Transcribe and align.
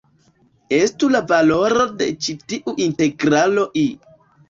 Estu 0.77 1.09
la 1.17 1.21
valoro 1.33 1.87
de 2.01 2.09
ĉi 2.25 2.37
tiu 2.49 2.77
integralo 2.89 3.71
"I". 3.87 3.91